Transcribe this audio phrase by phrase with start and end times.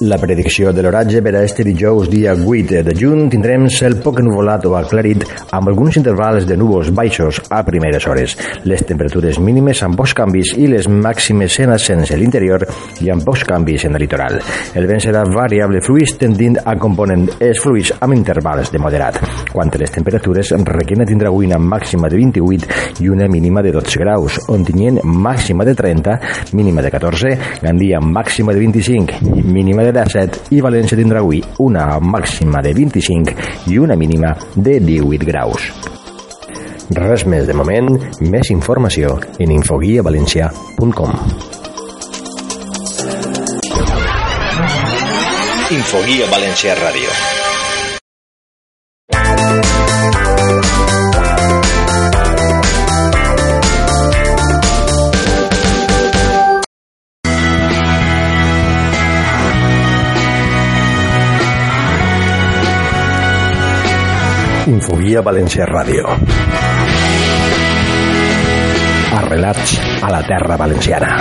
[0.00, 4.22] La predicció de l'oratge per a este dijous dia 8 de juny tindrem cel poc
[4.24, 8.32] nuvolat o aclarit amb alguns intervals de núvols baixos a primeres hores.
[8.64, 12.64] Les temperatures mínimes amb pocs canvis i les màximes en ascens a l'interior
[13.04, 14.38] i amb pocs canvis en el litoral.
[14.72, 19.20] El vent serà variable fluix tendint a component els fluix amb intervals de moderat.
[19.52, 23.76] Quant a les temperatures, Requena tindrà avui una màxima de 28 i una mínima de
[23.76, 26.18] 12 graus, Ontinyent màxima de 30,
[26.56, 31.42] mínima de 14, Gandia màxima de 25 i mínima de 17 i València tindrà avui
[31.58, 35.70] una màxima de 25 i una mínima de 18 graus.
[36.90, 37.92] Res més de moment,
[38.32, 41.14] més informació en infoguiavalencià.com
[45.70, 47.59] Infoguia Valencià Ràdio.
[64.68, 66.04] Infoguia València Ràdio.
[69.16, 71.14] Arrelats a la terra valenciana.